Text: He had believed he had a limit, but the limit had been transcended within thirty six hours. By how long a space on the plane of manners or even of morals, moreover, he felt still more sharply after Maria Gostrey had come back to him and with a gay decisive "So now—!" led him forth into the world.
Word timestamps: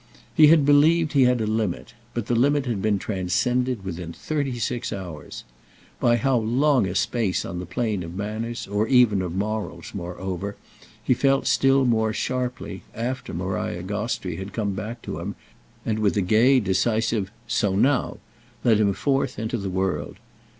He 0.33 0.47
had 0.47 0.65
believed 0.65 1.13
he 1.13 1.25
had 1.25 1.41
a 1.41 1.45
limit, 1.45 1.93
but 2.15 2.25
the 2.25 2.33
limit 2.33 2.65
had 2.65 2.81
been 2.81 2.97
transcended 2.97 3.85
within 3.85 4.13
thirty 4.13 4.57
six 4.57 4.91
hours. 4.91 5.43
By 5.99 6.15
how 6.15 6.37
long 6.37 6.87
a 6.87 6.95
space 6.95 7.45
on 7.45 7.59
the 7.59 7.67
plane 7.67 8.01
of 8.01 8.15
manners 8.15 8.65
or 8.65 8.87
even 8.87 9.21
of 9.21 9.35
morals, 9.35 9.91
moreover, 9.93 10.55
he 11.03 11.13
felt 11.13 11.45
still 11.45 11.85
more 11.85 12.13
sharply 12.13 12.81
after 12.95 13.31
Maria 13.31 13.83
Gostrey 13.83 14.37
had 14.37 14.53
come 14.53 14.73
back 14.73 15.03
to 15.03 15.19
him 15.19 15.35
and 15.85 15.99
with 15.99 16.17
a 16.17 16.21
gay 16.21 16.59
decisive 16.59 17.29
"So 17.47 17.75
now—!" 17.75 18.17
led 18.63 18.79
him 18.79 18.93
forth 18.93 19.37
into 19.37 19.59
the 19.59 19.69
world. 19.69 20.15